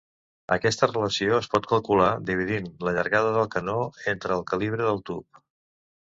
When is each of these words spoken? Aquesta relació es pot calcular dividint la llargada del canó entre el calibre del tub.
Aquesta 0.53 0.87
relació 0.91 1.33
es 1.41 1.47
pot 1.49 1.67
calcular 1.71 2.07
dividint 2.29 2.69
la 2.87 2.93
llargada 2.95 3.33
del 3.35 3.45
canó 3.57 3.75
entre 4.13 4.35
el 4.39 4.43
calibre 4.53 4.89
del 4.89 5.03
tub. 5.11 5.41